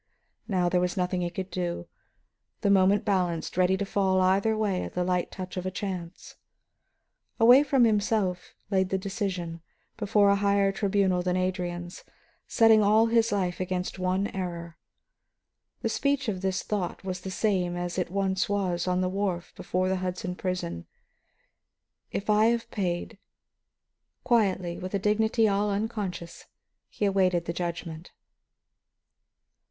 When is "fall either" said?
3.85-4.57